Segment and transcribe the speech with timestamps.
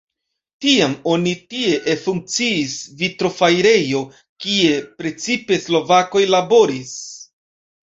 [0.65, 4.01] Tiam oni tie ekfunkciis vitrofarejo,
[4.47, 6.99] kie precipe slovakoj laboris.